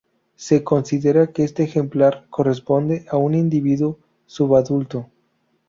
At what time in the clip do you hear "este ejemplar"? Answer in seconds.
1.43-2.25